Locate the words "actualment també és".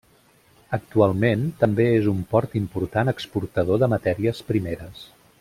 0.77-2.07